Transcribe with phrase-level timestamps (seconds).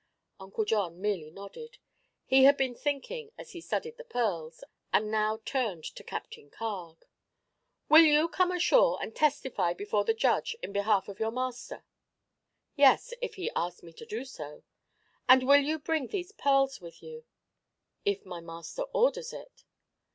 [0.39, 1.77] Uncle John merely nodded.
[2.25, 7.05] He had been thinking, as he studied the pearls, and now turned to Captain Carg.
[7.87, 11.85] "Will you come ashore and testify before the judge in behalf of your master?"
[12.75, 14.63] "Yes, if he asks me to do so."
[15.29, 17.25] "And will you bring these pearls with you?"
[18.03, 19.65] "If my master orders it."